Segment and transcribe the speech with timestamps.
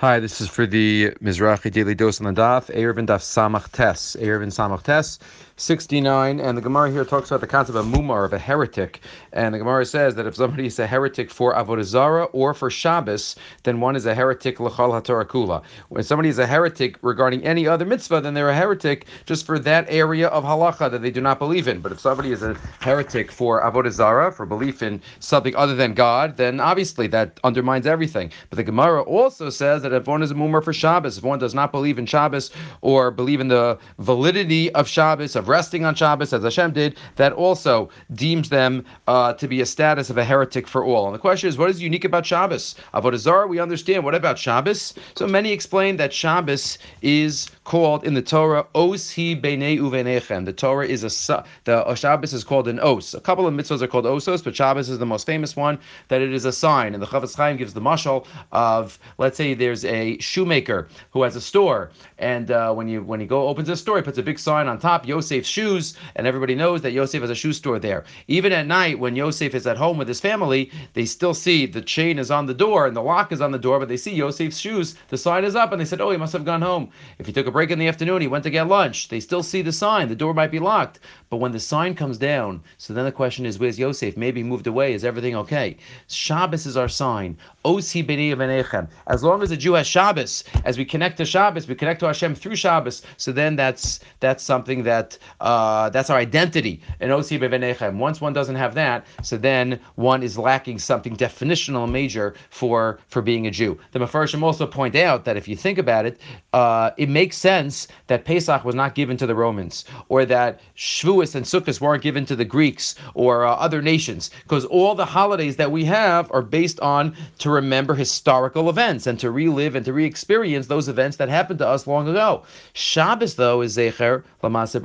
[0.00, 4.14] Hi, this is for the Mizrahi Daily Dose on the Daf, Eruvin Daf Samach Tes,
[4.20, 5.18] Eruvin Samach Tes.
[5.58, 9.00] 69, and the Gemara here talks about the concept of mumar, of a heretic.
[9.32, 13.36] And the Gemara says that if somebody is a heretic for Avodah or for Shabbos,
[13.62, 15.62] then one is a heretic l'chal haTorah kula.
[15.88, 19.58] When somebody is a heretic regarding any other mitzvah, then they're a heretic just for
[19.60, 21.80] that area of halacha that they do not believe in.
[21.80, 26.36] But if somebody is a heretic for Avodah for belief in something other than God,
[26.36, 28.30] then obviously that undermines everything.
[28.50, 31.38] But the Gemara also says that if one is a mumar for Shabbos, if one
[31.38, 32.50] does not believe in Shabbos
[32.80, 37.32] or believe in the validity of Shabbos, of resting on Shabbos, as Hashem did, that
[37.32, 41.06] also deems them uh, to be a status of a heretic for all.
[41.06, 42.74] And the question is, what is unique about Shabbos?
[42.94, 44.04] Avodah Zarah, we understand.
[44.04, 44.94] What about Shabbos?
[45.14, 50.44] So many explain that Shabbos is called in the Torah Os Hi Beinei Uvenechem.
[50.46, 53.12] The Torah is a the Shabbos is called an Os.
[53.12, 55.78] A couple of mitzvahs are called Osos, but Shabbos is the most famous one.
[56.08, 56.94] That it is a sign.
[56.94, 61.36] And the Chofetz Chaim gives the mashal of let's say there's a shoemaker who has
[61.36, 64.22] a store, and uh, when you when he go opens a store, he puts a
[64.22, 67.52] big sign on top Yosef Yosef's shoes, and everybody knows that Yosef has a shoe
[67.52, 68.04] store there.
[68.28, 71.82] Even at night, when Yosef is at home with his family, they still see the
[71.82, 74.14] chain is on the door and the lock is on the door, but they see
[74.14, 74.94] Yosef's shoes.
[75.08, 77.32] The sign is up, and they said, "Oh, he must have gone home." If he
[77.32, 79.08] took a break in the afternoon, he went to get lunch.
[79.08, 80.10] They still see the sign.
[80.10, 83.46] The door might be locked, but when the sign comes down, so then the question
[83.46, 84.14] is, where's Yosef?
[84.14, 84.92] Maybe he moved away.
[84.92, 85.78] Is everything okay?
[86.08, 87.38] Shabbos is our sign.
[87.64, 92.06] As long as a Jew has Shabbos, as we connect to Shabbos, we connect to
[92.06, 93.00] Hashem through Shabbos.
[93.16, 96.82] So then that's that's something that uh, that's our identity.
[97.00, 102.34] And Osi Once one doesn't have that, so then one is lacking something definitional major
[102.50, 103.78] for for being a Jew.
[103.92, 106.20] The Mefarshim also point out that if you think about it,
[106.52, 111.36] uh, it makes sense that Pesach was not given to the Romans, or that Shavuos
[111.36, 115.54] and Sukkot weren't given to the Greeks or uh, other nations, because all the holidays
[115.54, 119.92] that we have are based on to remember historical events and to relive and to
[119.92, 122.42] re-experience those events that happened to us long ago.
[122.72, 124.80] Shabbos, though, is Zecher Lamasa.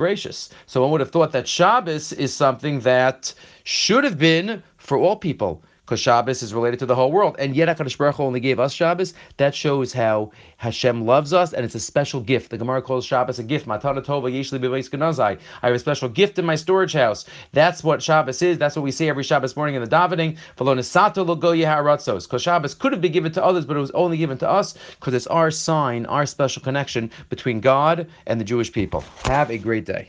[0.66, 3.34] So one would have thought that Shabbos is something that
[3.64, 7.36] should have been for all people because Shabbos is related to the whole world.
[7.38, 9.14] And yet HaKadosh Baruch Hu only gave us Shabbos.
[9.36, 12.50] That shows how Hashem loves us, and it's a special gift.
[12.50, 13.66] The Gemara calls Shabbos a gift.
[13.66, 17.24] Matana Tova Yeshli I have a special gift in my storage house.
[17.52, 18.58] That's what Shabbos is.
[18.58, 20.38] That's what we say every Shabbos morning in the davening.
[22.22, 24.74] Because Shabbos could have been given to others, but it was only given to us
[24.98, 29.04] because it's our sign, our special connection between God and the Jewish people.
[29.24, 30.08] Have a great day.